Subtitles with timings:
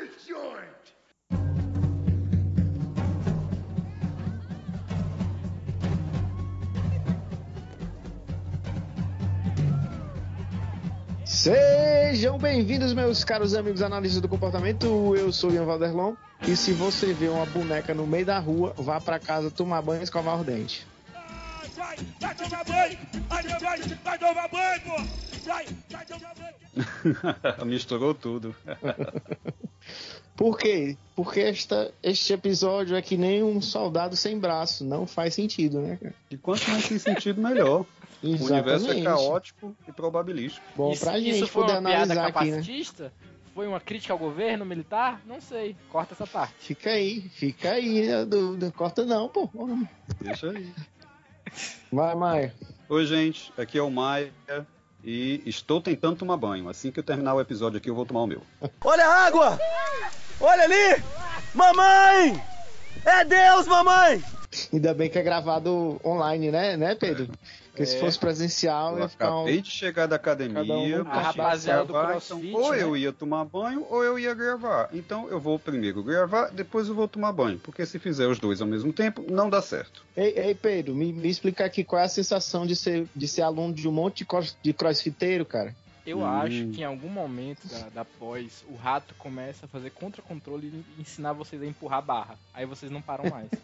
[0.00, 0.80] this joint!
[11.24, 15.14] Sejam bem-vindos, meus caros amigos analistas do comportamento.
[15.16, 16.14] Eu sou o Ian Valderlon.
[16.46, 20.00] E se você vê uma boneca no meio da rua, vá para casa tomar banho
[20.00, 20.86] e escovar os dentes.
[21.76, 22.98] Vai, vai tomar banho!
[23.28, 24.96] Vai, vai, vai tomar banho, pô!
[25.46, 27.66] Vai, vai tomar banho!
[27.66, 28.54] Misturou tudo.
[30.40, 30.96] Por quê?
[31.14, 34.86] Porque esta, este episódio é que nem um soldado sem braço.
[34.86, 36.14] Não faz sentido, né, cara?
[36.30, 37.84] E quanto mais tem sentido, melhor.
[38.22, 40.62] O universo é caótico e probabilístico.
[40.76, 42.56] Bom, isso, pra gente isso foi poder uma piada analisar aqui, né?
[42.56, 43.12] capacitista?
[43.54, 45.22] Foi uma crítica ao governo militar?
[45.24, 45.74] Não sei.
[45.88, 46.52] Corta essa parte.
[46.58, 48.70] Fica aí, fica aí a dúvida.
[48.72, 49.48] Corta não, pô.
[50.20, 50.70] Deixa aí.
[51.90, 52.54] Vai, Maia.
[52.90, 53.50] Oi, gente.
[53.56, 54.30] Aqui é o Maia.
[55.02, 56.68] E estou tentando tomar banho.
[56.68, 58.42] Assim que eu terminar o episódio aqui, eu vou tomar o meu.
[58.84, 59.58] Olha a água!
[60.40, 61.04] Olha ali!
[61.54, 62.42] Mamãe!
[63.04, 64.22] É Deus, mamãe!
[64.72, 67.28] Ainda bem que é gravado online, né, né, Pedro?
[67.70, 68.00] Porque se É.
[68.00, 69.42] fosse presencial, Eu ia ficar um...
[69.42, 71.02] acabei de chegar da academia.
[71.02, 72.82] Um A rapaziada do CrossFit, então, ou né?
[72.82, 74.88] eu ia tomar banho ou eu ia gravar.
[74.92, 77.58] Então eu vou primeiro gravar, depois eu vou tomar banho.
[77.60, 80.02] Porque se fizer os dois ao mesmo tempo, não dá certo.
[80.16, 83.42] Ei, ei, Pedro, me, me explica aqui qual é a sensação de ser, de ser
[83.42, 85.74] aluno de um monte de, cross, de crossfiteiro, cara.
[86.06, 86.24] Eu Hum.
[86.26, 91.00] acho que em algum momento da, da pós, o rato começa a fazer contra-controle e
[91.00, 92.34] ensinar vocês a empurrar a barra.
[92.54, 93.48] Aí vocês não param mais.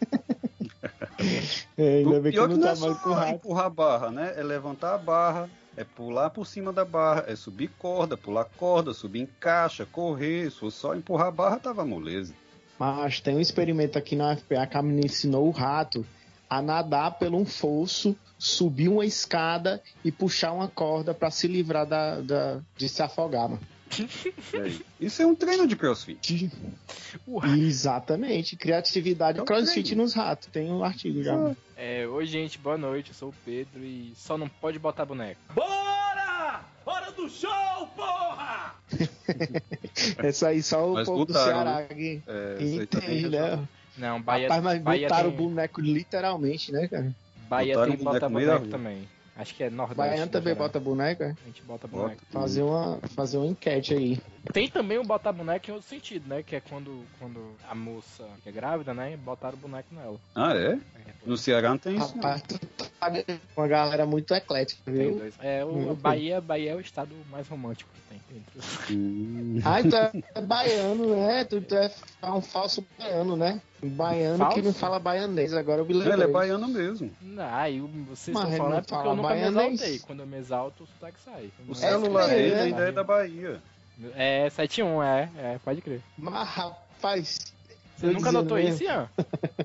[1.77, 3.33] É, ainda bem que eu pior não que não é trabalho com só rato.
[3.35, 4.33] empurrar a barra, né?
[4.35, 8.93] É levantar a barra, é pular por cima da barra, é subir corda, pular corda,
[8.93, 10.49] subir em caixa, correr.
[10.51, 12.33] Se fosse só empurrar a barra, tava moleza.
[12.79, 16.05] Mas tem um experimento aqui na FPA que a menina ensinou o rato
[16.49, 21.85] a nadar pelo um fosso, subir uma escada e puxar uma corda pra se livrar
[21.85, 23.61] da, da- de se afogar, mano.
[24.99, 26.51] Isso é um treino de crossfit.
[27.57, 28.55] Exatamente.
[28.55, 30.03] Criatividade É um crossfit treino.
[30.03, 30.49] nos ratos.
[30.51, 31.33] Tem um artigo já.
[31.35, 31.57] mano.
[31.75, 33.09] É, Oi, gente, boa noite.
[33.11, 35.39] Eu sou o Pedro e só não pode botar boneco.
[35.55, 36.65] Bora!
[36.85, 38.75] Hora do show, porra!
[40.17, 43.67] Essa aí só o Mas povo do Ceará aqui É, isso aí também entende, né?
[43.97, 47.11] Não, Bahia, Rapaz, mas Bahia botaram tem, o boneco literalmente, né, cara?
[47.49, 48.69] Bahia botaram tem boneco bota boneco rua.
[48.69, 49.07] também.
[49.39, 49.97] Acho que é Nordeste.
[49.97, 50.67] Baiano no também geral.
[50.67, 51.37] bota boneca.
[51.43, 52.03] A gente bota Bota.
[52.05, 52.21] boneco.
[52.31, 54.19] Fazer uma, fazer uma enquete aí.
[54.51, 56.41] Tem também o botar boneco em outro sentido, né?
[56.41, 59.15] Que é quando, quando a moça que é grávida, né?
[59.15, 60.17] Botaram o boneco nela.
[60.33, 60.71] Ah, é?
[60.71, 60.79] É,
[61.23, 62.15] No Ceará não tem isso.
[62.15, 62.41] Rapaz,
[62.76, 62.76] tá
[63.55, 65.17] uma galera muito eclética, viu?
[65.19, 65.33] dois.
[65.39, 68.17] É, o Muito Bahia, Bahia é o estado mais romântico que tem.
[68.37, 68.89] Entre os...
[68.89, 69.59] Hum.
[69.63, 71.43] Ai, tu é baiano, né?
[71.45, 71.91] Tu, tu é
[72.31, 73.61] um falso baiano, né?
[73.81, 74.55] Um baiano Falso?
[74.55, 76.13] que não fala baianês, agora eu me lembrei.
[76.13, 77.11] Ele é baiano mesmo.
[77.21, 79.73] Não, aí o- vocês Mas estão falando é porque fala eu nunca me baianês.
[79.81, 79.99] exaltei.
[79.99, 81.45] Quando eu me exalto, o sotaque sai.
[81.59, 82.61] O Mas- celular é, dele né?
[82.63, 83.61] ainda é da Bahia.
[84.15, 86.01] É 71, é, é, pode crer.
[86.17, 87.39] Mas, rapaz...
[87.97, 89.09] Você nunca notou isso, Ian?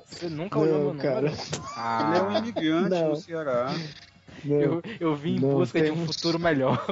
[0.05, 1.21] Você nunca olhou meu cara.
[1.21, 1.37] número?
[1.37, 3.09] Ele é um Ah, imigrante Não.
[3.09, 3.73] no Ceará.
[4.43, 6.85] Não, eu, eu vim em Não, busca de um temos- futuro melhor.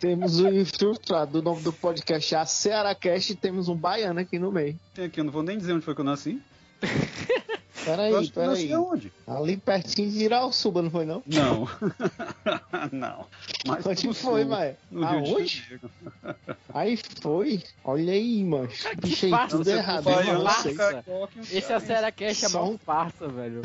[0.00, 4.38] Temos o infiltrado do nome do podcast, é a Cearacast, e temos um baiano aqui
[4.38, 4.78] no meio.
[4.92, 6.38] Tem aqui, eu não vou nem dizer onde foi que eu nasci.
[7.86, 8.72] Peraí, que peraí.
[8.72, 9.12] aonde?
[9.26, 11.22] Ali pertinho de Irauçuba, não foi não?
[11.24, 11.68] Não.
[12.90, 13.26] não.
[13.66, 14.48] Mas Onde foi, de
[14.92, 15.80] Aonde?
[16.74, 17.62] Aí foi.
[17.84, 18.68] Olha aí, mano.
[18.68, 20.02] Que farsa, tudo errado.
[20.02, 20.42] foi hein, um
[21.40, 21.80] Esse é a.
[21.80, 23.62] Será Cash, é Só mó um- farsa, velho.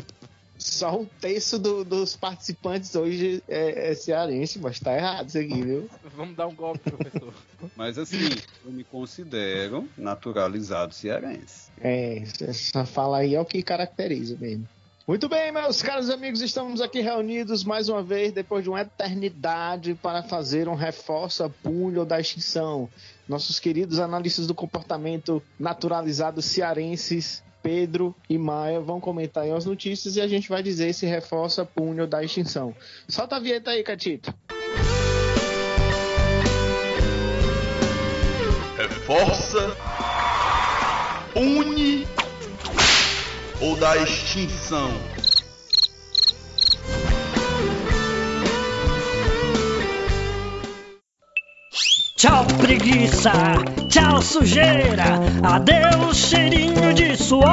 [0.64, 5.60] Só um terço do- dos participantes hoje é, é cearense, mas tá errado isso aqui,
[5.62, 5.90] viu?
[6.16, 7.34] Vamos dar um golpe, professor.
[7.76, 8.28] Mas assim,
[8.64, 11.70] eu me considero naturalizado cearense.
[11.80, 14.68] É, essa fala aí é o que caracteriza mesmo.
[15.06, 19.94] Muito bem, meus caros amigos, estamos aqui reunidos mais uma vez depois de uma eternidade
[19.96, 22.88] para fazer um reforça punho da extinção.
[23.28, 30.16] Nossos queridos analistas do comportamento naturalizado cearenses, Pedro e Maia, vão comentar aí as notícias
[30.16, 32.74] e a gente vai dizer se reforça punho da extinção.
[33.08, 34.34] Solta a vinheta aí, Catito.
[38.82, 39.76] reforça,
[41.36, 42.06] une
[43.60, 44.90] ou da extinção.
[52.42, 53.32] Tchau preguiça,
[53.88, 57.44] tchau sujeira, adeus cheirinho de suor.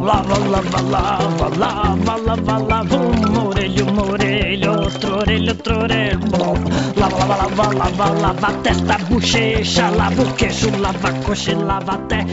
[0.00, 6.20] Lava, lava, lava, lava, lava, lava, um orelho, um orelho, outro orelho, outro orelho.
[6.96, 11.94] Lava, lava, lava, lava, lava testa, bochecha, lava o queixo, lava a coxa e lava
[11.94, 12.24] até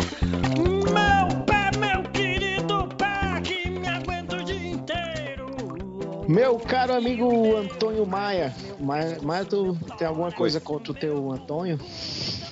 [6.29, 8.53] Meu caro amigo Antônio Maia.
[8.79, 11.79] Maia tu tem alguma coisa contra o teu Antônio?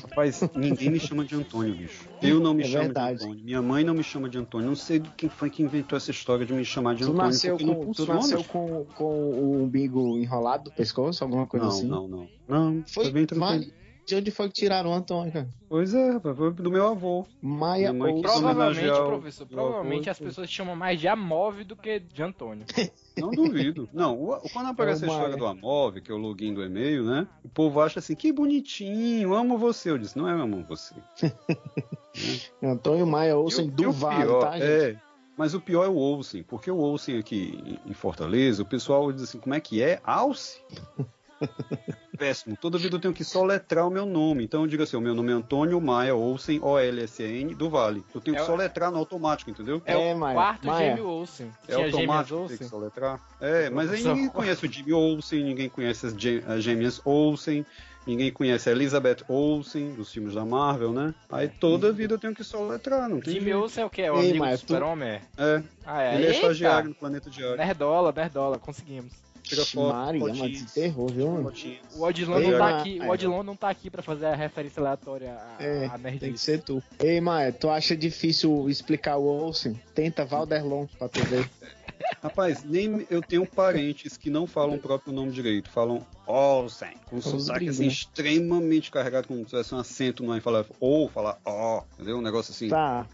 [0.02, 2.08] Rapaz, ninguém me chama de Antônio, bicho.
[2.20, 3.20] Eu não me É chamo verdade.
[3.20, 3.44] de Antônio.
[3.46, 4.68] Minha mãe não me chama de Antônio.
[4.68, 7.26] Não sei quem foi que inventou essa história de me chamar de Tu Antônio.
[7.28, 11.72] nasceu, não com, tu nasceu com, com o umbigo enrolado do pescoço, alguma coisa Não,
[11.72, 11.88] assim?
[11.88, 12.28] não, não.
[12.48, 13.66] Não, Foi, foi bem tranquilo.
[14.08, 15.50] De onde foi que tiraram o Antônio, cara?
[15.68, 17.28] Pois é, rapaz, foi do meu avô.
[17.42, 22.24] Maia ou Provavelmente, professor, provavelmente avô, as pessoas chamam mais de Amove do que de
[22.24, 22.66] Antônio.
[23.20, 23.90] Não duvido.
[23.92, 27.04] Não, o- quando aparece É a história do Amov, que é o login do e-mail,
[27.04, 27.28] né?
[27.44, 29.90] O povo acha assim, que bonitinho, amo você.
[29.92, 30.96] Eu disse, não é amo você.
[32.64, 34.64] Antônio Maia Olsen do Vale, tá, gente?
[34.64, 34.96] É,
[35.38, 39.12] mas o pior é o Olsen, porque o Olsen aqui em- em Fortaleza, o pessoal
[39.12, 40.00] diz assim, como é que é?
[40.04, 40.62] Alce?
[42.18, 42.58] Péssimo.
[42.60, 44.44] Toda vida eu tenho que soletrar o meu nome.
[44.44, 48.04] Então eu digo assim, o meu nome é Antônio Maia Olsen, O-L-S-N, do Vale.
[48.14, 49.82] Eu tenho que É soletrar no automático, entendeu?
[49.86, 50.90] É, É, o Maia, quarto Maia.
[50.90, 51.52] gêmeo Olsen.
[51.68, 52.68] É Tinha automático tem que Olsen.
[52.68, 53.20] soletrar.
[53.40, 57.66] É, mas aí ninguém conhece o Jimmy Olsen, ninguém conhece as, gê- as gêmeas Olsen,
[58.06, 61.14] ninguém conhece a Elizabeth Olsen, dos filmes da Marvel, né?
[61.30, 63.60] Aí toda vida eu tenho que soletrar, não tem Jimmy jeito.
[63.60, 64.02] Olsen é o que?
[64.02, 65.22] É o Ei, amigo do tu- super-homem?
[65.38, 66.16] É, Ah, é.
[66.16, 66.40] ele é Eita!
[66.40, 67.58] estagiário no Planeta Diário.
[67.58, 69.12] Nerdola, nerdola, conseguimos.
[69.48, 71.32] Tira foto, Maria, mas terror, viu?
[71.32, 71.54] mano?
[71.96, 74.80] O Odilon Ei, não tá aqui, o Odilon não tá aqui pra fazer a referência
[74.82, 76.20] aleatória a, É, nerdice.
[76.20, 76.84] tem que ser tu.
[77.00, 79.80] Ei, Maia, tu acha difícil explicar o Olsen?
[79.96, 81.50] Tenta Valderlon pra tu ver.
[82.22, 87.18] Rapaz, nem eu tenho parentes que não falam o próprio nome direito, falam Olsen, com
[87.18, 87.88] um sotaque assim, né?
[87.88, 92.18] extremamente carregado, como se tivesse um acento no ar e falar ou falar ó, entendeu?
[92.18, 92.70] Um negócio assim.
[92.70, 93.06] Tá.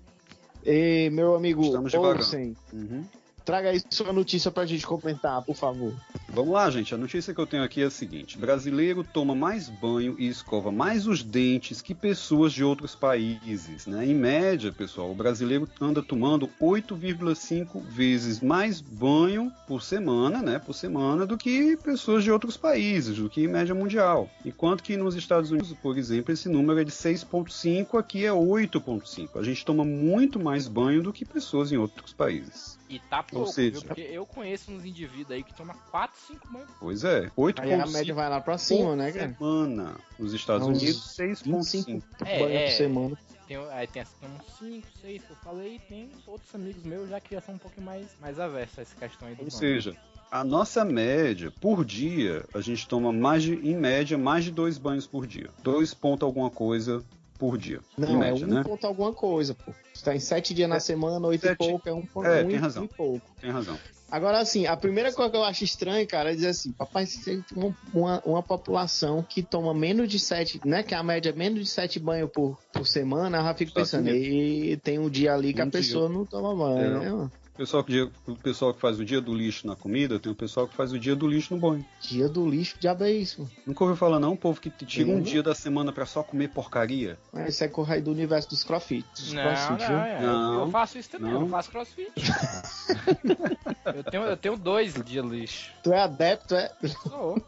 [0.65, 1.63] Ei, meu amigo.
[1.97, 3.05] Olsen, Uhum.
[3.43, 5.93] Traga aí sua notícia pra gente comentar, por favor.
[6.29, 6.93] Vamos lá, gente.
[6.95, 10.71] A notícia que eu tenho aqui é a seguinte: brasileiro toma mais banho e escova
[10.71, 13.85] mais os dentes que pessoas de outros países.
[13.85, 14.07] Né?
[14.07, 20.59] Em média, pessoal, o brasileiro anda tomando 8,5 vezes mais banho por semana, né?
[20.59, 24.29] Por semana, do que pessoas de outros países, do que em média mundial.
[24.45, 29.39] Enquanto que nos Estados Unidos, por exemplo, esse número é de 6,5, aqui é 8,5.
[29.39, 32.77] A gente toma muito mais banho do que pessoas em outros países.
[32.93, 33.87] E tá pouco, seja- viu?
[33.87, 36.69] Porque eu conheço uns indivíduos aí que tomam 4, 5 banhos.
[36.79, 39.33] Pois é, Aí a 8,5 média vai lá pra cima, por né, cara?
[39.35, 39.95] semana.
[40.19, 41.49] Nos Estados Uns Unidos, 25
[41.87, 42.03] 6,5.
[42.25, 42.65] É, banhos é.
[42.65, 43.17] por semana.
[43.47, 46.83] Tem, aí tem, assim, tem uns 5, 6 que eu falei, e tem outros amigos
[46.83, 49.39] meus já que já são um pouquinho mais, mais aversos a essa questão aí do
[49.43, 49.59] Ou banho.
[49.59, 49.95] seja,
[50.31, 54.77] a nossa média por dia, a gente toma mais de, em média, mais de dois
[54.77, 55.49] banhos por dia.
[55.63, 57.03] Dois ponto alguma coisa
[57.37, 57.79] por dia.
[57.97, 58.63] Não, em média, é um né?
[58.63, 59.73] ponto alguma coisa, pô.
[59.93, 62.25] Você tá em sete dias na É, semana, oito e sete- pouco, é um ponto
[62.27, 62.83] É, tem e- razão.
[62.83, 63.25] e pouco.
[63.41, 63.77] Tem razão.
[64.11, 67.19] Agora, assim, a primeira coisa que eu acho estranho, cara, é dizer assim, papai, você
[67.23, 67.43] tem
[67.91, 71.65] uma, uma, população que toma menos de sete, né, que a média é menos de
[71.65, 75.51] sete banhos por, por semana, eu já fico Estados pensando, e tem um dia ali
[75.51, 76.99] que Um a pessoa não toma banho, É.
[76.99, 77.31] né, mano?
[77.53, 80.35] O pessoal, que, o pessoal que faz o dia do lixo na comida, tem o
[80.35, 81.85] pessoal que faz o dia do lixo no banho.
[82.01, 83.41] Dia do lixo, diabo é isso?
[83.41, 83.51] mano?
[83.67, 84.33] Nunca ouviu falar não?
[84.33, 85.21] O povo que tira um Não.
[85.21, 87.15] dia da semana pra só comer porcaria.
[87.31, 89.05] Mas Isso é correr do universo dos crossfit.
[89.15, 91.41] Dos Não, crossfit, não, é, Não, eu faço isso também, eu não.
[91.41, 92.11] não faço crossfit.
[93.85, 95.71] eu, tenho, eu tenho dois dias lixo.
[95.83, 96.71] Tu é adepto, é?
[97.03, 97.39] Sou.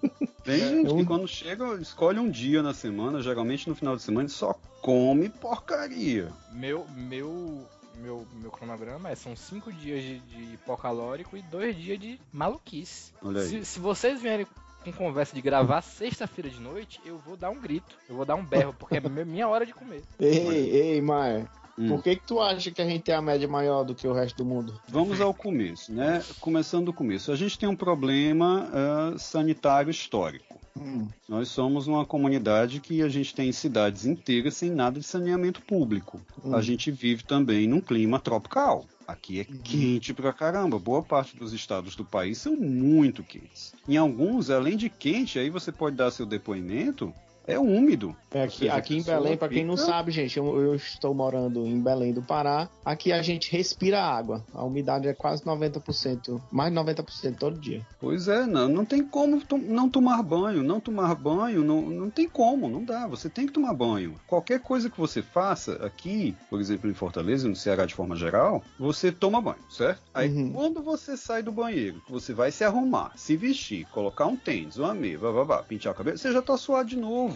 [0.43, 4.03] Tem gente eu- que quando chega, escolhe um dia na semana, geralmente no final de
[4.03, 6.31] semana, e só come porcaria.
[6.51, 7.67] Meu, meu,
[8.01, 12.19] meu, meu cronograma é, são cinco dias de, de pó calórico e dois dias de
[12.31, 13.11] maluquice.
[13.21, 13.47] Olha aí.
[13.47, 14.45] Se, se vocês vierem
[14.83, 18.35] com conversa de gravar sexta-feira de noite, eu vou dar um grito, eu vou dar
[18.35, 20.03] um berro, porque é mi- minha hora de comer.
[20.19, 21.89] Ei, ei, Maia, Hum.
[21.89, 24.13] por que que tu acha que a gente tem a média maior do que o
[24.13, 24.79] resto do mundo?
[24.87, 26.23] Vamos ao começo, né?
[26.39, 27.33] Começando do começo.
[27.33, 30.54] A gente tem um problema ah, sanitário histórico.
[30.77, 35.61] Hum, Nós somos uma comunidade que a gente tem cidades inteiras sem nada de saneamento
[35.61, 36.19] público.
[36.43, 36.53] Hum.
[36.53, 38.85] A gente vive também num clima tropical.
[39.07, 40.79] Aqui é quente pra caramba.
[40.79, 43.73] Boa parte dos estados do país são muito quentes.
[43.87, 47.13] Em alguns, além de quente, aí você pode dar seu depoimento,
[47.47, 48.15] é úmido.
[48.31, 51.79] É aqui, aqui em Belém, pra quem não sabe, gente, eu, eu estou morando em
[51.79, 52.67] Belém do Pará.
[52.83, 54.43] Aqui a gente respira água.
[54.53, 57.81] A umidade é quase 90%, mais de 90% todo dia.
[57.99, 60.63] Pois é, não, não tem como to- não tomar banho.
[60.63, 63.07] Não tomar banho, não, não tem como, não dá.
[63.07, 64.15] Você tem que tomar banho.
[64.27, 68.61] Qualquer coisa que você faça aqui, por exemplo, em Fortaleza, no Ceará de forma geral,
[68.79, 70.01] você toma banho, certo?
[70.13, 70.51] Aí Uhum.
[70.51, 74.77] quando você sai do banheiro, que você vai se arrumar, se vestir, colocar um tênis,
[74.77, 77.34] uma meia, vá, vá, vá, pintar o cabelo, você já tá suado de novo.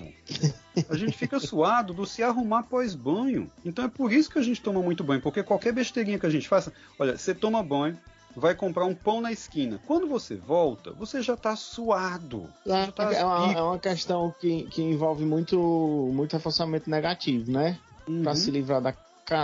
[0.89, 3.49] A gente fica suado do se arrumar pós-banho.
[3.65, 6.29] Então é por isso que a gente toma muito banho, porque qualquer besteirinha que a
[6.29, 7.97] gente faça, olha, você toma banho,
[8.35, 9.79] vai comprar um pão na esquina.
[9.85, 12.49] Quando você volta, você já tá suado.
[12.65, 13.59] Já tá É uma, pico.
[13.59, 15.57] é uma questão que, que envolve muito,
[16.13, 17.77] muito reforçamento negativo, né?
[18.23, 18.35] Pra Uhum.
[18.35, 18.91] se livrar da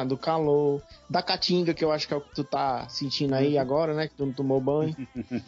[0.07, 3.57] do calor, da caatinga, que eu acho que é o que tu tá sentindo aí
[3.57, 4.07] agora, né?
[4.07, 4.95] Que tu não tomou banho.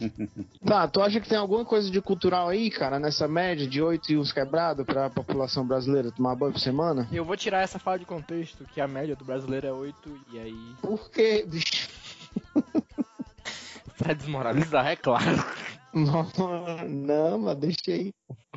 [0.63, 4.11] tá, tu acha que tem alguma coisa de cultural aí, cara, nessa média de 8
[4.11, 7.07] e uns quebrados pra população brasileira tomar banho por semana?
[7.11, 10.39] Eu vou tirar essa fala de contexto, que a média do brasileiro é 8, e
[10.39, 10.75] aí.
[10.81, 11.89] Por quê, bicho?
[13.97, 15.43] Pra desmoralizar, é claro.
[15.91, 16.27] Não,
[16.87, 18.13] não, mas deixa aí.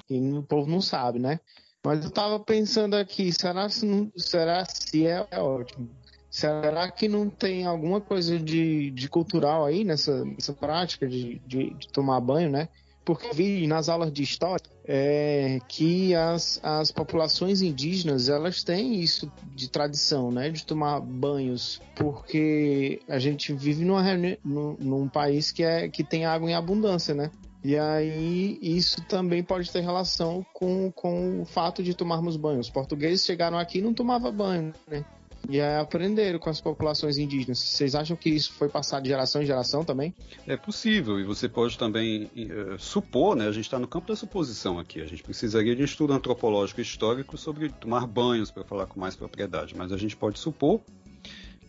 [0.09, 1.41] E o povo não sabe, né?
[1.85, 5.89] Mas eu tava pensando aqui, será se, não, será se é, é ótimo?
[6.31, 11.75] Será que não tem alguma coisa de, de cultural aí nessa, nessa prática de, de,
[11.75, 12.69] de tomar banho, né?
[13.05, 19.33] Porque vi nas aulas de história é, que as, as populações indígenas elas têm isso
[19.57, 20.51] de tradição, né?
[20.51, 24.03] De tomar banhos, porque a gente vive numa,
[24.45, 27.31] num, num país que, é, que tem água em abundância, né?
[27.63, 32.61] E aí isso também pode ter relação com, com o fato de tomarmos banho.
[32.61, 35.05] Os portugueses chegaram aqui e não tomavam banho, né?
[35.49, 37.59] E aí aprenderam com as populações indígenas.
[37.59, 40.15] Vocês acham que isso foi passado de geração em geração também?
[40.47, 43.49] É possível, e você pode também eh, supor, né?
[43.49, 45.01] A gente está no campo da suposição aqui.
[45.01, 49.01] A gente precisaria de um estudo antropológico e histórico sobre tomar banhos para falar com
[49.01, 50.81] mais propriedade, mas a gente pode supor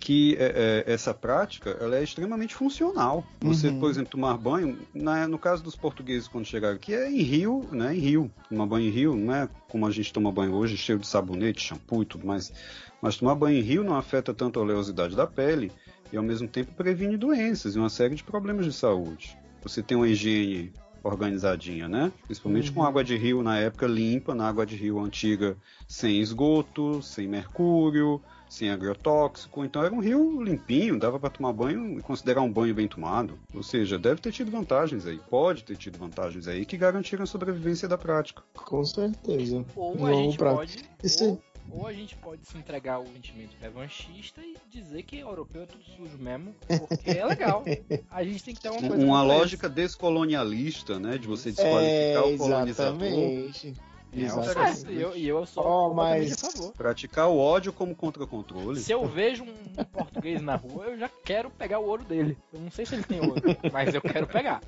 [0.01, 3.23] que eh, eh, essa prática ela é extremamente funcional.
[3.39, 3.79] Você, Uhum.
[3.79, 7.69] por exemplo, tomar banho, na- no caso dos portugueses quando chegaram aqui, é em rio,
[7.71, 7.95] né?
[7.95, 8.31] Em rio.
[8.49, 11.61] Tomar banho em rio não é como a gente toma banho hoje, cheio de sabonete,
[11.61, 12.51] shampoo e tudo mais.
[12.99, 15.71] Mas tomar banho em rio não afeta tanto a oleosidade da pele
[16.11, 19.37] e ao mesmo tempo previne doenças e uma série de problemas de saúde.
[19.63, 22.11] Você tem uma higiene organizadinha, né?
[22.25, 25.55] Principalmente com água de rio na época limpa, na água de rio antiga
[25.87, 28.19] sem esgoto, sem mercúrio,
[28.51, 29.63] sem agrotóxico.
[29.63, 33.39] Então era um rio limpinho, dava para tomar banho e considerar um banho bem tomado.
[33.55, 37.25] Ou seja, deve ter tido vantagens aí, pode ter tido vantagens aí que garantiram a
[37.25, 38.43] sobrevivência da prática.
[38.53, 39.65] Com certeza.
[39.73, 40.79] Ou a gente pra- pode.
[41.01, 41.39] Isso-
[41.71, 45.65] Ou, ou a gente pode se entregar ao sentimento revanchista e dizer que europeu é
[45.65, 47.63] tudo sujo mesmo, porque é legal.
[48.11, 48.97] A gente tem que ter uma coisa.
[49.05, 51.17] Uma lógica descolonialista, né?
[51.17, 52.67] De você desqualificar É, o colonizador.
[52.67, 53.73] exatamente.
[54.13, 54.77] É o Exatamente.
[54.79, 54.91] certo.
[54.91, 56.73] E eu, eu sou completamente mas- a favor.
[56.73, 58.79] Praticar o ódio como contra-controle.
[58.79, 62.37] Se eu vejo um português na rua, eu já quero pegar o ouro dele.
[62.53, 63.41] Eu não sei se ele tem ouro,
[63.71, 64.61] mas eu quero pegar.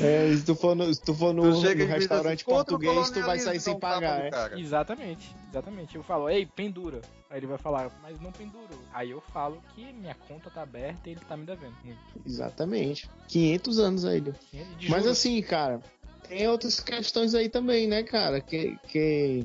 [0.00, 2.74] É, se tu for no, se tu for no, Tu chega no restaurante assim, "Contra
[2.74, 4.24] o português, tu vai colonialismo", sair sem tapa pagar.
[4.24, 4.30] é.
[4.30, 4.60] cara.
[4.60, 5.96] Exatamente, exatamente.
[5.96, 7.00] Eu falo, ei, pendura.
[7.28, 8.78] Aí ele vai falar, mas não penduro.
[8.92, 12.00] Aí eu falo que minha conta tá aberta e ele tá me devendo muito.
[12.24, 13.08] Exatamente.
[13.28, 14.20] 500 anos aí.
[14.20, 14.34] De
[14.88, 15.80] Mas assim, cara,
[16.30, 18.40] tem outras questões aí também, né, cara?
[18.40, 19.44] Que, que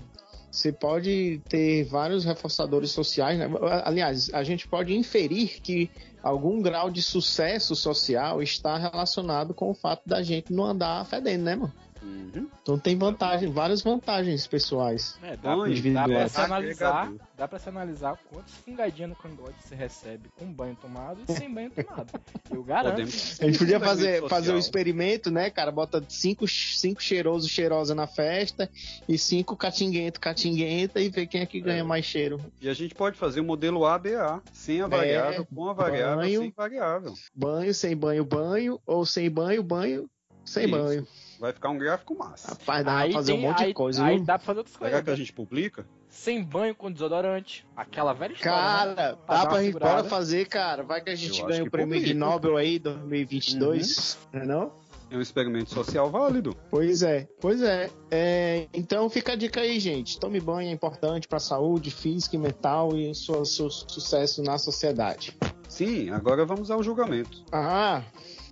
[0.51, 3.49] você pode ter vários reforçadores sociais, né?
[3.83, 5.89] Aliás, a gente pode inferir que
[6.21, 11.43] algum grau de sucesso social está relacionado com o fato da gente não andar fedendo,
[11.43, 11.73] né, mano?
[12.05, 12.47] Uhum.
[12.61, 15.17] Então tem vantagem, várias vantagens pessoais.
[15.23, 19.73] É, dá, dá pra se analisar, dá pra se analisar quantos fungadinhos no cangote você
[19.75, 22.07] recebe com banho tomado e sem banho tomado.
[22.51, 22.91] Eu garanto.
[22.91, 24.57] Podemos- A gente podia Um fazer, fazer o social.
[24.59, 25.71] experimento, né, cara?
[25.71, 28.69] Bota cinco, cinco cheirosos, cheirosa na festa
[29.07, 32.39] e cinco catinguento, catinguenta e ver quem é que ganha mais cheiro.
[32.61, 36.41] E a gente pode fazer o modelo ABA, sem a variável, com a variável, banho.
[36.41, 37.13] sem variável.
[37.33, 40.09] Banho, sem banho, banho, ou sem banho, banho,
[40.45, 40.71] sem Isso.
[40.77, 41.07] banho.
[41.39, 42.51] Vai ficar um gráfico massa.
[42.51, 44.25] Rapaz, dá pra Aí fazer um tem- monte aí- de coisa, Aí viu?
[44.25, 45.03] dá pra fazer outras Será coisas.
[45.03, 45.85] que a gente publica?
[46.09, 47.67] Sem banho com desodorante.
[47.75, 48.57] Aquela velha história.
[48.57, 49.17] Cara, né?
[49.27, 50.81] dá pra gente bora fazer, cara.
[50.83, 52.19] Vai que a gente Eu ganha o que prêmio de publica.
[52.19, 54.71] Nobel aí, 2022, não é não?
[55.11, 56.55] É um experimento social válido.
[56.69, 57.89] Pois é, pois é.
[58.09, 60.19] É, Então fica a dica aí, gente.
[60.19, 65.37] Tome banho, é importante pra saúde física e mental e sua, seu sucesso na sociedade.
[65.69, 67.43] Sim, agora vamos ao julgamento.
[67.51, 68.01] Ah,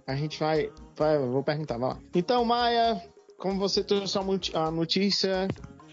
[0.07, 0.69] a gente vai.
[0.95, 1.99] vai vou perguntar, vai lá.
[2.13, 3.01] Então, Maia,
[3.37, 4.17] como você trouxe
[4.53, 5.47] a notícia,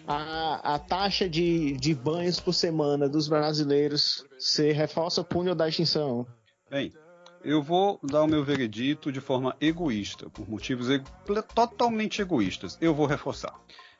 [0.06, 6.26] a, a taxa de, de banhos por semana dos brasileiros se reforça punho da extinção.
[6.70, 6.92] Bem,
[7.44, 11.06] eu vou dar o meu veredito de forma egoísta, por motivos ego-
[11.54, 12.76] totalmente egoístas.
[12.80, 13.54] Eu vou reforçar.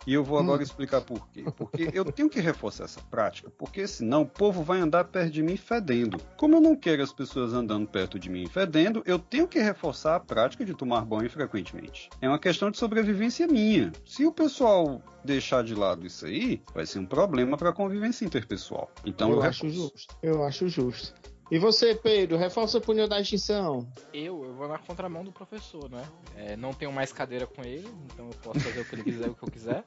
[0.06, 1.44] E eu vou agora explicar por quê.
[1.56, 5.42] Porque eu tenho que reforçar essa prática, porque senão o povo vai andar perto de
[5.42, 6.18] mim fedendo.
[6.36, 10.16] Como eu não quero as pessoas andando perto de mim fedendo, eu tenho que reforçar
[10.16, 12.08] a prática de tomar banho frequentemente.
[12.20, 13.92] É uma questão de sobrevivência minha.
[14.04, 18.24] Se o pessoal deixar de lado isso aí, vai ser um problema para a convivência
[18.24, 18.90] interpessoal.
[19.04, 19.92] Então eu eu acho reforço.
[19.92, 20.16] justo.
[20.22, 21.14] Eu acho justo.
[21.50, 23.86] E você, Pedro, reforça o punho da extinção.
[24.14, 26.04] Eu, eu vou na contramão do professor, né?
[26.36, 29.28] É, não tenho mais cadeira com ele, então eu posso fazer o que ele quiser,
[29.28, 29.84] o que eu quiser.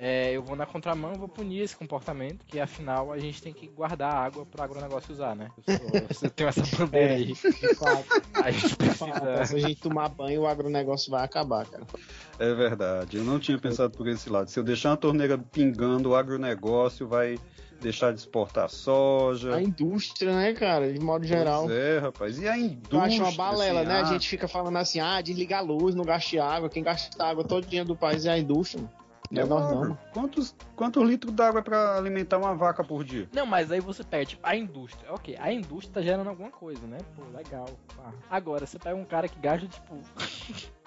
[0.00, 3.52] É, eu vou na contramão e vou punir esse comportamento, que afinal a gente tem
[3.52, 5.50] que guardar água para agronegócio usar, né?
[5.66, 5.76] Eu,
[6.14, 7.24] sou, eu tenho essa bandeira aí.
[7.32, 9.44] De fato, A gente precisa.
[9.44, 11.84] se a gente tomar banho, o agronegócio vai acabar, cara.
[12.38, 14.48] É verdade, eu não tinha pensado por esse lado.
[14.48, 17.36] Se eu deixar uma torneira pingando, o agronegócio vai,
[17.80, 19.54] deixar de exportar soja.
[19.54, 20.92] A indústria, né, cara?
[20.92, 21.66] De modo geral.
[21.66, 22.38] Pois é, rapaz.
[22.38, 23.02] E a Eu indústria.
[23.02, 23.98] acho uma balela, assim, né?
[23.98, 26.68] A ah, gente fica falando assim, ah, desliga a luz, não gaste água.
[26.68, 28.82] Quem gasta água todo dia do país é a indústria.
[28.82, 28.98] mano.
[29.30, 29.98] Não é nós não.
[30.12, 33.28] Quantos, quantos litros d'água é pra alimentar uma vaca por dia?
[33.32, 35.12] Não, mas aí você pega, tipo, a indústria.
[35.12, 36.98] Ok, a indústria tá gerando alguma coisa, né?
[37.14, 37.68] Pô, legal.
[37.94, 38.12] pá.
[38.30, 40.00] Agora, você pega um cara que gasta, tipo,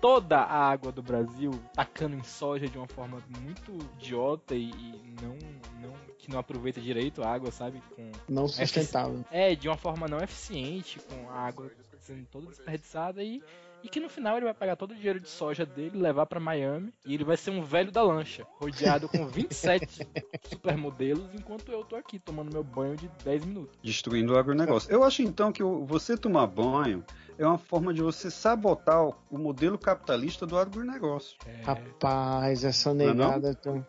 [0.00, 5.14] toda a água do Brasil tacando em soja de uma forma muito idiota e, e
[5.22, 5.36] não,
[5.80, 5.94] não.
[6.18, 7.82] que não aproveita direito a água, sabe?
[7.94, 9.24] Com, Não sustentável.
[9.30, 13.42] é, de uma forma não eficiente, com a água sendo toda desperdiçada e.
[13.80, 16.40] E que no final ele vai pegar todo o dinheiro de soja dele, levar pra
[16.40, 20.04] Miami e ele vai ser um velho da lancha, rodeado com 27
[20.50, 23.78] supermodelos, enquanto eu tô aqui tomando meu banho de 10 minutos.
[23.80, 24.90] Destruindo o agronegócio.
[24.90, 27.04] Eu acho então que você tomar banho
[27.38, 31.38] é uma forma de você sabotar o, modelo capitalista do agronegócio.
[31.46, 33.14] É, Rapaz, essa Não é não?
[33.14, 33.86] negada, então,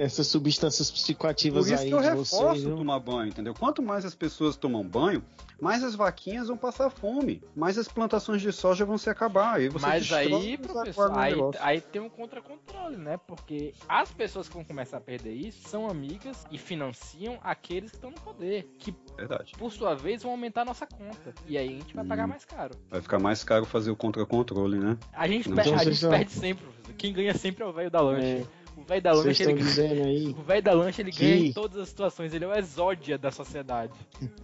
[0.00, 3.54] essas substâncias Por psicoativas isso aí que eu de reforço vocês, tomar banho, entendeu?
[3.54, 5.22] Quanto mais as pessoas tomam banho,
[5.60, 9.56] mais as vaquinhas vão passar fome, mais as plantações de soja vão se acabar.
[9.56, 13.18] Aí você Mas destrói aí, professor, aí, aí tem um contra-controle, né?
[13.26, 17.96] Porque as pessoas que vão começar a perder isso são amigas e financiam aqueles que
[17.98, 19.52] estão no poder, que Verdade.
[19.58, 21.34] por sua vez vão aumentar a nossa conta.
[21.46, 22.08] E aí a gente vai Hum.
[22.08, 22.74] pagar mais caro.
[22.88, 24.96] Vai ficar mais caro fazer o contra-controle, né?
[25.12, 26.94] A gente, Não, per- então a gente perde sempre, professor.
[26.96, 28.26] Quem ganha sempre é o velho da lancha.
[28.26, 28.46] É,
[28.80, 31.78] O velho da lancha, ele aí, O velho da lancha ele ganha Que- em todas
[31.78, 33.92] as situações, ele é o exódia da sociedade.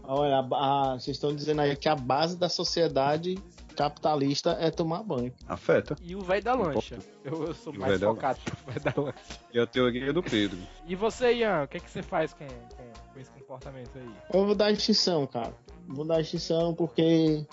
[0.05, 0.43] olha,
[0.99, 3.37] vocês estão dizendo aí que a base da sociedade
[3.77, 5.33] capitalista é tomar banho.
[5.47, 5.97] Afeta.
[6.03, 6.99] E o velho da lancha.
[7.25, 9.41] Eu, eu sou E mais focado pro velho da lancha.
[9.53, 10.59] E a teoria do Pedro.
[10.87, 14.11] E você, Ian, o que, é que você faz com, com, com esse comportamento aí?
[14.33, 15.53] Eu vou dar extinção, cara.
[15.89, 17.45] Vou dar extinção porque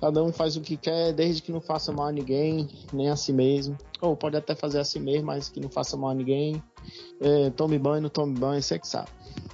[0.00, 3.16] cada um faz o que quer, desde que não faça mal a ninguém, nem a
[3.16, 3.76] si mesmo.
[4.00, 6.62] Ou pode até fazer a si mesmo, mas que não faça mal a ninguém.
[7.20, 9.08] É, tome banho, não tome banho, você que sabe.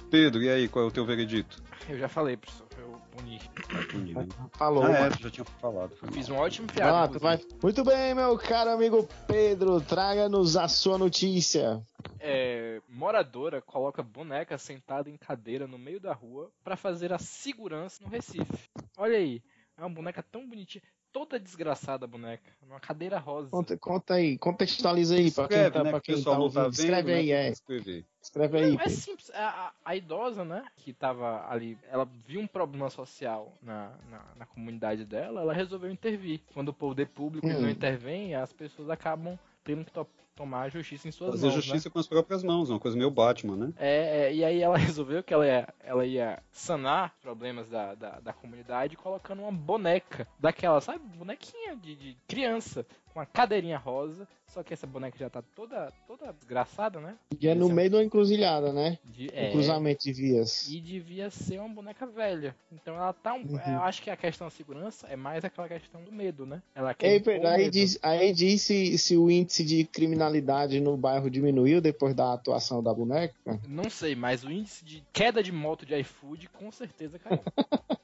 [0.09, 1.61] Pedro, e aí, qual é o teu veredito?
[1.87, 2.68] Eu já falei, professor,
[3.13, 4.15] eu puni.
[4.53, 5.95] Falou, Ah, é, já tinha falado.
[6.11, 7.07] fiz um ótimo Vai piada.
[7.13, 7.43] tu inclusive.
[7.49, 7.59] vai.
[7.63, 11.81] Muito bem, meu caro amigo Pedro, traga-nos a sua notícia.
[12.19, 18.03] É, moradora coloca boneca sentada em cadeira no meio da rua pra fazer a segurança
[18.03, 18.69] no Recife.
[18.97, 19.41] Olha aí,
[19.79, 23.49] é uma boneca tão bonitinha, toda desgraçada a boneca, numa cadeira rosa.
[23.49, 25.89] Conta, conta aí, contextualiza aí pra quem tá, né?
[25.91, 26.61] pra quem tá não tá ouvindo.
[26.63, 27.47] vendo, Escreve aí, né?
[27.47, 27.49] é.
[27.49, 28.05] Escrever.
[28.21, 29.31] Escreve aí, Não, é simples.
[29.31, 34.25] A, a- a idosa, né, que tava ali, ela viu um problema social na, na,
[34.35, 36.41] na comunidade dela, ela resolveu intervir.
[36.53, 37.61] Quando o poder público Hum.
[37.61, 39.39] não intervém, as pessoas acabam
[39.69, 41.61] tendo que to- tomar a justiça em suas Fazer mãos, né?
[41.61, 43.73] justiça com as próprias mãos, uma coisa meio Batman, né?
[43.77, 48.19] É, é, e aí ela resolveu que ela ia, ela ia sanar problemas da, da,
[48.19, 50.99] da comunidade colocando uma boneca daquela, sabe?
[51.17, 52.83] Bonequinha de, de criança,
[53.19, 54.27] com uma cadeirinha rosa.
[54.47, 57.15] Só que essa boneca já tá toda, toda desgraçada, né?
[57.39, 58.97] E é no Esse é- meio de uma encruzilhada, né?
[59.05, 60.67] De, Um é, cruzamento de vias.
[60.67, 62.55] e devia ser uma boneca velha.
[62.71, 63.41] Então ela tá um.
[63.43, 63.59] Uhum.
[63.75, 66.63] Eu acho que a questão da segurança é mais aquela questão do medo, né?
[66.73, 67.71] Ela quer Ei, Pedro, aí medo.
[67.71, 72.81] diz, aí diz se, se o índice de criminalidade no bairro diminuiu depois da atuação
[72.81, 73.35] da boneca.
[73.67, 77.39] Não sei, mas o índice de queda de moto de iFood com certeza caiu.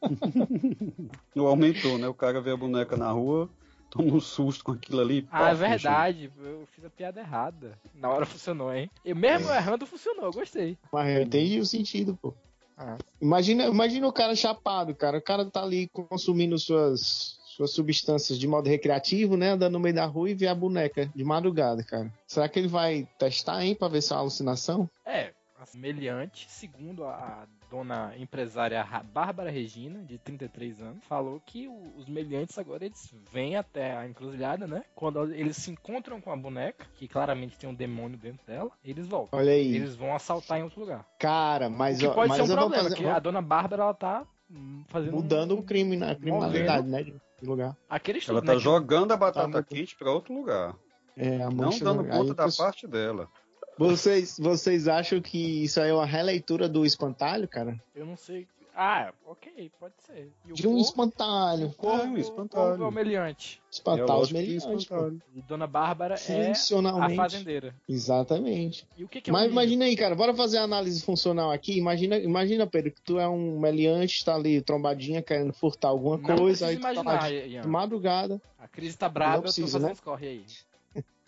[1.33, 2.07] Não aumentou, né?
[2.07, 3.49] O cara vê a boneca na rua,
[3.97, 5.27] toma um susto com aquilo ali.
[5.31, 6.31] Ah, é verdade.
[6.37, 7.79] Eu fiz a piada errada.
[7.93, 8.89] Na hora funcionou, hein?
[9.03, 10.77] Eu mesmo errando funcionou, eu gostei.
[10.91, 12.33] Mas eu entendi o sentido, pô.
[12.77, 12.97] Ah.
[13.21, 15.17] Imagina, imagina o cara chapado, cara.
[15.17, 19.51] O cara tá ali consumindo suas, suas substâncias de modo recreativo, né?
[19.51, 22.11] Andando no meio da rua e vê a boneca de madrugada, cara.
[22.27, 24.89] Será que ele vai testar, hein, pra ver se é uma alucinação?
[25.05, 25.31] É,
[25.65, 32.57] semelhante, segundo a, dona empresária Ra- Bárbara Regina, de 33 anos, falou que os meliantes
[32.57, 34.83] agora eles vêm até a encruzilhada, né?
[34.93, 39.07] Quando eles se encontram com a boneca, que claramente tem um demônio dentro dela, eles
[39.07, 39.39] voltam.
[39.39, 39.75] Olha aí.
[39.75, 41.05] Eles vão assaltar em outro lugar.
[41.19, 43.93] Cara, mas, que ó, pode mas ser um problema, fazer- que a dona Bárbara ela
[43.93, 46.11] tá hum, fazendo mudando um- o crime, né?
[46.11, 47.03] a criminalidade, né?
[47.03, 47.75] De lugar.
[47.89, 50.75] Aquele estudo, Ela né, tá que- jogando a batata Tá quente pra outro lugar.
[51.17, 53.27] É, a Não dando conta da parte dela.
[53.77, 57.77] Vocês, vocês acham que isso aí é uma releitura do espantalho, cara?
[57.93, 58.47] Eu não sei.
[58.77, 60.29] Ah, ok, pode ser.
[60.45, 61.73] E o De um corvo- espantalho.
[61.77, 62.67] corvo- É, um espantalho.
[62.69, 63.61] corvo é o meliante.
[63.65, 65.21] É Espantalho espantalho.
[65.33, 67.73] E Dona Bárbara é a fazendeira.
[67.87, 68.85] Exatamente.
[68.97, 71.51] E o que, que é Mas um imagina aí, cara, bora fazer a análise funcional
[71.51, 71.77] aqui.
[71.77, 76.35] Imagina, imagina, Pedro, que tu é um meliante, tá ali trombadinha, querendo furtar alguma Não
[76.37, 79.41] coisa, precisa aí tá lá imaginar, de, de madrugada, A crise tá brava, Não eu
[79.43, 80.01] tô precisa, fazendo né?
[80.03, 80.45] corre aí.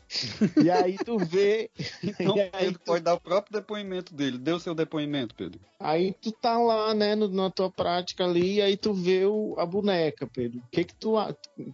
[0.64, 1.70] e aí tu vê,
[2.04, 4.38] Então, E aí tu- pode dar o próprio depoimento dele.
[4.38, 5.60] Deu seu depoimento, Pedro.
[5.80, 9.56] aí tu tá lá, né, no- na tua prática ali, e aí tu vê o-
[9.58, 10.60] a boneca, Pedro.
[10.60, 11.16] O que que tu,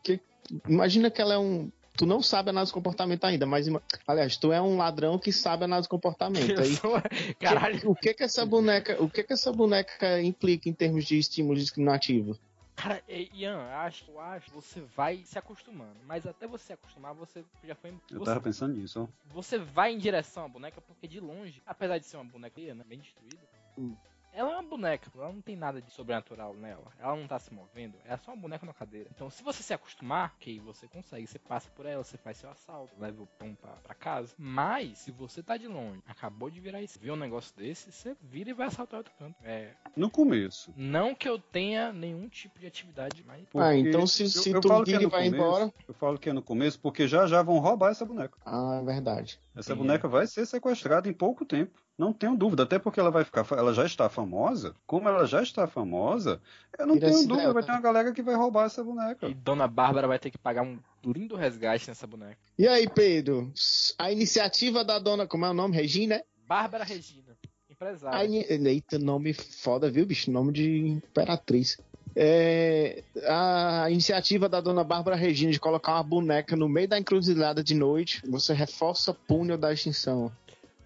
[0.03, 0.19] que,
[0.67, 3.67] imagina que ela é um tu não sabe análise de comportamento ainda, mas
[4.07, 6.59] aliás, tu é um ladrão que sabe análise de comportamento.
[6.59, 6.99] Aí, sou-
[7.39, 11.19] Caralho, o que que essa boneca, o que que essa boneca implica em termos de
[11.19, 12.35] estímulo discriminativo?
[12.75, 15.99] Cara, é, Ian, eu acho, eu acho que você vai se acostumando.
[16.05, 17.91] Mas até você se acostumar, você já foi.
[18.09, 19.07] Eu Você, tava pensando nisso, ó.
[19.33, 22.83] você vai em direção à boneca, porque de longe, apesar de ser uma boneca né,
[22.83, 23.41] bem destruída,
[23.77, 23.95] Hum.
[24.33, 26.91] Ela é uma boneca, ela não tem nada de sobrenatural nela.
[26.99, 29.09] Ela não tá se movendo, é só uma boneca na cadeira.
[29.13, 32.49] Então, se você se acostumar, ok, você consegue, você passa por ela, você faz seu
[32.49, 34.33] assalto, leva o pão pra, pra casa.
[34.37, 38.15] Mas, se você tá de longe, acabou de virar isso, vê um negócio desse, você
[38.21, 39.35] vira e vai assaltar outro canto.
[39.43, 39.73] É.
[39.95, 40.73] No começo.
[40.75, 43.41] Não que eu tenha nenhum tipo de atividade, mas.
[43.43, 45.25] ah, Porque então se, eu- se eu tu falo que é vira e no vai
[45.25, 45.73] começo, embora.
[45.87, 48.37] Eu falo que é no começo porque já já vão roubar essa boneca.
[48.45, 49.39] Ah, é verdade.
[49.55, 49.79] Essa Sim.
[49.79, 51.82] boneca vai ser sequestrada em pouco tempo.
[51.97, 54.75] Não tenho dúvida, até porque ela vai ficar, ela já está famosa.
[54.85, 56.41] Como ela já está famosa,
[56.77, 57.53] eu não Vira tenho dúvida, dela.
[57.53, 59.27] vai ter uma galera que vai roubar essa boneca.
[59.27, 62.37] E Dona Bárbara vai ter que pagar um lindo resgate nessa boneca.
[62.57, 63.51] E aí, Pedro?
[63.99, 65.75] A iniciativa da dona, como é o nome?
[65.75, 66.23] Regina?
[66.47, 67.37] Bárbara Regina,
[67.69, 68.19] empresária.
[68.19, 70.31] A Eita, nome foda, viu, bicho?
[70.31, 71.77] Nome de imperatriz.
[72.15, 77.63] É, a iniciativa da dona Bárbara Regina de colocar uma boneca no meio da encruzilhada
[77.63, 80.31] de noite, você reforça a punho da extinção.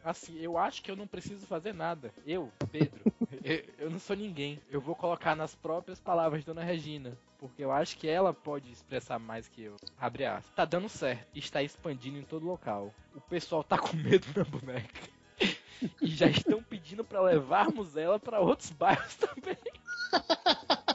[0.08, 2.14] Assim, eu acho que eu não preciso fazer nada.
[2.26, 2.98] Eu, Pedro,
[3.44, 4.58] eu, eu não sou ninguém.
[4.70, 7.18] Eu vou colocar nas próprias palavras de Dona Regina.
[7.38, 9.76] Porque eu acho que ela pode expressar mais que eu.
[10.00, 10.56] Abre aspas.
[10.56, 11.28] Tá dando certo.
[11.36, 12.96] Está expandindo em todo local.
[13.14, 15.10] O pessoal tá com medo da boneca.
[16.02, 19.58] E já estão pedindo pra levarmos ela pra outros bairros também.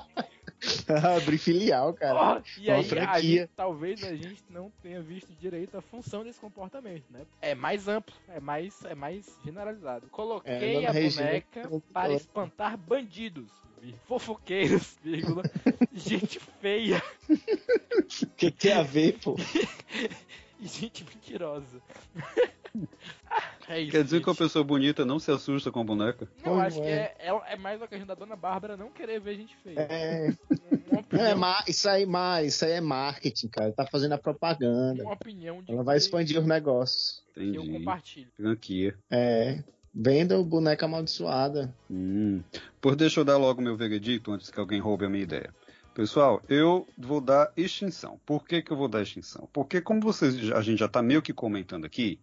[1.17, 2.15] Abrir filial, cara.
[2.39, 3.43] Ó, e aí, franquia.
[3.43, 7.23] gente- talvez a gente não tenha visto direito a função desse comportamento, né?
[7.41, 10.07] É mais amplo, é mais, é mais generalizado.
[10.09, 13.51] Coloquei É, a boneca para espantar bandidos,
[14.07, 15.43] fofoqueiros, vírgula,
[15.93, 18.03] gente feia O
[18.37, 19.37] que tem a ver, pô?
[20.61, 21.83] e gente mentirosa.
[23.69, 24.25] É isso, Quer dizer gente.
[24.25, 26.27] que uma pessoa bonita não se assusta com a boneca?
[26.45, 27.15] Não, Pois acho que é.
[27.19, 29.79] é, é, é mais uma questão da Dona Bárbara não querer ver gente feia.
[29.81, 30.29] É,
[31.13, 33.73] é ma- isso aí, mais, isso aí é marketing, cara.
[33.73, 35.03] Tá fazendo a propaganda.
[35.03, 37.23] uma opinião de Ela vai expandir os negócios.
[37.35, 37.79] que eu Entendi.
[37.79, 38.29] compartilho.
[38.37, 38.95] Franquia.
[39.11, 39.63] É.
[39.95, 41.75] Venda o boneca amaldiçoada.
[41.91, 42.43] Hum.
[42.81, 45.55] Por deixa eu dar logo meu veredito antes que alguém roube a minha ideia.
[45.95, 48.19] Pessoal, eu vou dar extinção.
[48.25, 49.47] Por que, que eu vou dar extinção?
[49.53, 52.19] Porque, como vocês, já- a gente já está meio que comentando aqui,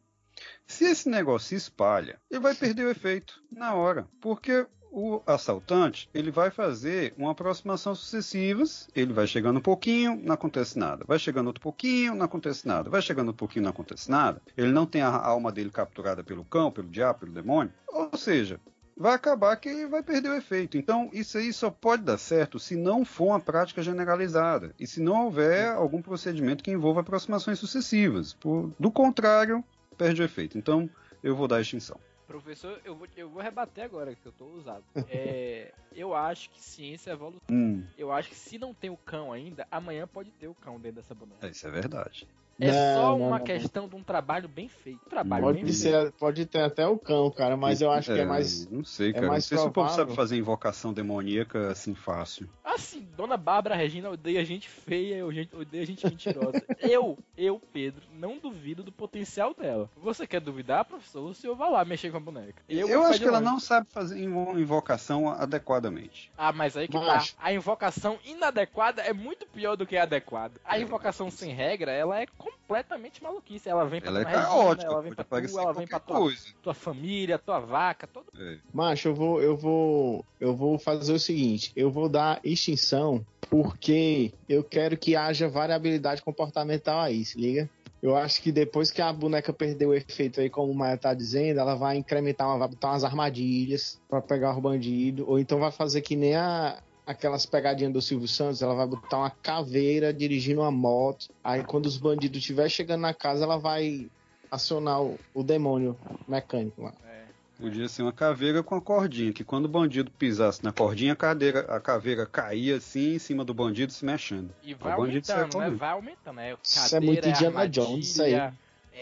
[0.68, 4.08] se esse negócio se espalha, ele vai perder o efeito na hora.
[4.22, 10.34] Porque o assaltante ele vai fazer uma aproximação sucessivas, ele vai chegando um pouquinho, não
[10.34, 11.06] acontece nada.
[11.08, 12.90] Vai chegando outro pouquinho, não acontece nada.
[12.90, 14.42] Vai chegando outro pouquinho, não acontece nada.
[14.58, 17.74] Ele não tem a alma dele capturada pelo cão, pelo diabo, pelo demônio.
[17.88, 18.60] Ou seja,
[18.98, 20.78] vai acabar que vai perder o efeito.
[20.78, 25.02] Então, isso aí só pode dar certo se não for uma prática generalizada e se
[25.02, 28.34] não houver algum procedimento que envolva aproximações sucessivas.
[28.34, 29.64] Por- do contrário,
[30.00, 30.58] perde o efeito.
[30.58, 30.90] Então,
[31.22, 32.00] eu vou dar extinção.
[32.26, 34.84] Professor, eu vou, eu vou rebater agora, que eu tô usado.
[35.10, 37.42] É, eu acho que ciência é evolução.
[37.52, 40.80] Hum, Eu acho que se não tem o cão ainda, amanhã pode ter o cão
[40.80, 41.48] dentro dessa boneca.
[41.48, 42.28] isso é verdade.
[42.60, 45.00] É Não, só não, uma não, questão de um trabalho bem feito.
[45.06, 45.78] Um trabalho bem Pode, feito.
[45.78, 48.70] ser, pode ter até o cão, cara, mas eu acho que é mais.
[48.70, 49.28] Não sei, é cara.
[49.28, 49.96] mais não sei se o povo provável.
[49.98, 52.50] sabe fazer invocação demoníaca assim fácil.
[52.64, 56.62] Assim, Dona Bárbara Regina odeia gente feia, eu gente- odeia gente mentirosa.
[56.82, 59.90] eu, eu, Pedro, não duvido do potencial dela.
[59.98, 61.24] Você quer duvidar, professor?
[61.30, 62.62] O senhor vai lá mexer com a boneca.
[62.68, 66.32] Eu, ficar acho que ela não sabe fazer invo- invocação adequadamente.
[66.38, 67.36] Ah, mas aí que Macho.
[67.36, 67.42] tá.
[67.42, 70.60] A invocação inadequada é muito pior do que a adequada.
[70.66, 73.70] A invocação sem regra, ela é completamente maluquice.
[73.70, 76.48] Ela vem pra Ela é caótica, ela vem pra tu, ela vem pra tua, coisa.
[76.62, 78.58] tua família, tua vaca, todo É.
[78.74, 84.32] Macho, eu vou, eu vou, eu vou fazer o seguinte: eu vou dar extinção porque
[84.48, 87.70] eu quero que haja variabilidade comportamental aí, se liga?
[88.02, 91.14] Eu acho que depois que a boneca perdeu o efeito aí, como o Maia tá
[91.14, 95.60] dizendo, ela vai incrementar, uma, vai botar umas armadilhas pra pegar o bandido, ou então
[95.60, 100.14] vai fazer que nem a, aquelas pegadinhas do Silvio Santos, ela vai botar uma caveira
[100.14, 104.08] dirigindo uma moto, aí quando os bandidos estiver chegando na casa, ela vai
[104.52, 106.94] acionar o, o demônio mecânico lá.
[107.04, 107.24] É.
[107.60, 111.16] Podia ser uma caveira com a cordinha, que quando o bandido pisasse na cordinha, a,
[111.16, 114.52] cadeira, a caveira caía assim em cima do bandido se mexendo.
[114.62, 115.70] E vai O aumentando, né?
[115.72, 116.40] Vai aumentando.
[116.40, 118.36] É Isso é cadeira, muito Indiana Jones, isso aí.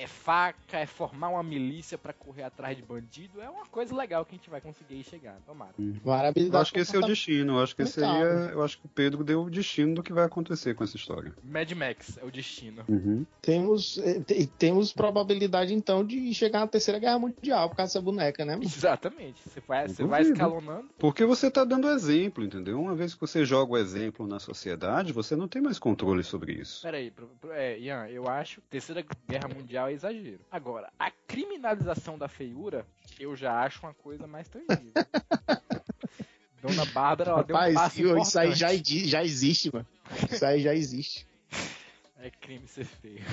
[0.04, 3.42] É faca, é formar uma milícia pra correr atrás de bandido.
[3.42, 5.72] É uma coisa legal que a gente vai conseguir chegar, tomara.
[6.06, 6.48] Maravilha.
[6.54, 7.54] Eu acho que esse é o destino.
[7.58, 8.50] Eu acho que esse aí Legal.
[8.50, 10.96] é, Eu acho que o Pedro deu o destino do que vai acontecer com essa
[10.96, 11.34] história.
[11.44, 12.84] Mad Max é o destino.
[12.88, 13.26] Uhum.
[13.42, 18.02] Temos, eh, te- temos probabilidade, então, de chegar na Terceira Guerra Mundial por causa dessa
[18.02, 18.54] boneca, né?
[18.54, 18.64] mano?
[18.66, 19.42] Exatamente.
[19.48, 20.90] Você vai, você vai escalonando.
[21.00, 22.80] Porque você tá dando exemplo, entendeu?
[22.82, 26.54] Uma vez que você joga o exemplo na sociedade, você não tem mais controle sobre
[26.54, 26.82] isso.
[26.82, 30.40] Peraí, pro- pro- é, Ian, eu acho que Terceira Guerra Mundial é exagero.
[30.52, 32.86] Agora, a criminalização da feiura,
[33.20, 34.92] eu já acho uma coisa mais tangível.
[36.62, 39.88] Dona Bárbara, ela deu um Rapaz, passo isso isso aí já, já existe, mano.
[40.32, 41.28] Isso aí já existe.
[42.20, 43.24] É crime ser feio.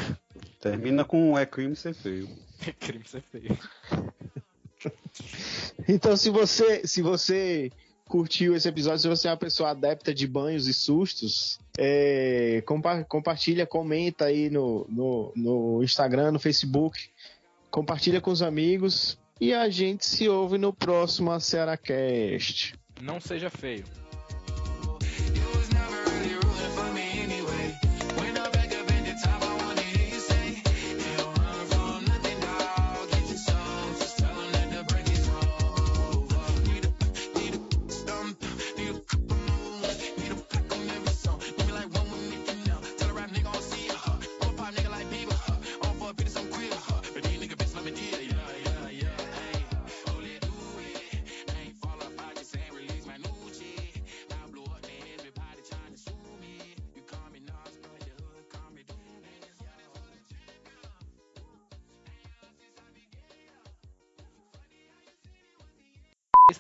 [0.61, 2.29] Termina com é crime ser feio.
[2.67, 3.59] É crime ser feio.
[5.89, 7.73] Então, se você, se você
[8.15, 13.03] curtiu esse episódio, se você é uma pessoa adepta de banhos e sustos, é, compa-
[13.03, 17.09] compartilha, comenta aí no, no, no Instagram, no Facebook,
[17.73, 22.75] compartilha com os amigos e a gente se ouve no próximo Cearacast.
[23.03, 23.83] Não seja feio.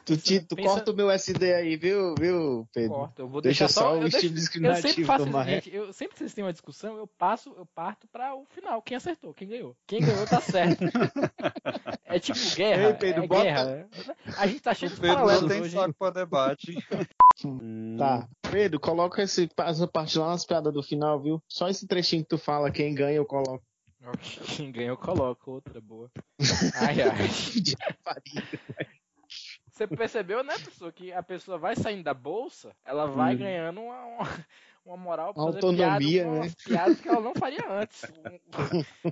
[0.04, 2.90] Tu, ti- tu Pensa- corta o meu SD aí, viu, viu Pedro?
[2.96, 3.92] Corta, eu vou Deixa deixar só só.
[3.92, 5.74] o estilo deixo- eu discriminativo sempre faço tomar isso, gente.
[5.76, 8.80] Eu, sempre que vocês têm uma discussão, eu passo, eu parto para o final.
[8.80, 9.76] Quem acertou, quem ganhou.
[9.86, 10.80] Quem ganhou tá certo.
[12.06, 12.88] é tipo guerra.
[12.88, 13.88] Ei, Pedro, é bota- guerra.
[14.38, 15.74] A gente tá cheio de Pedro não tem hoje.
[15.76, 16.78] saco pra debate.
[17.44, 18.26] Hum, Tá.
[18.50, 21.42] Pedro, coloca esse, essa parte lá nas piadas do final, viu?
[21.46, 23.62] Só esse trechinho que tu fala, quem ganha eu coloco.
[24.56, 26.10] Quem ganha eu coloco, outra boa.
[26.76, 27.28] Ai, ai.
[29.74, 33.38] Você percebeu, né, pessoa, que a pessoa vai saindo da bolsa, ela vai Hum.
[33.38, 34.18] ganhando uma, uma,
[34.86, 36.52] uma moral pra fazer Autonomia, piada, né?
[36.64, 38.08] piadas que ela não faria antes.
[38.08, 38.38] Um-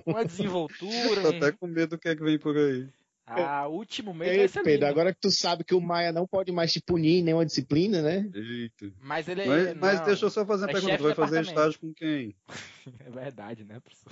[0.05, 2.87] uma desenvoltura, Tô um, até com medo do que é que vem por aí.
[3.27, 4.85] Ah, último mês Ei, vai ser Pedro, lindo.
[4.87, 8.01] agora que tu sabe que o Maia não pode mais te punir em nenhuma disciplina,
[8.01, 8.29] né?
[8.33, 8.89] Eita.
[9.01, 11.03] Mas ele Mas, mas não, deixa eu só fazer uma é pergunta.
[11.03, 12.33] Vai fazer estágio com quem?
[13.05, 14.11] É verdade, né, professor?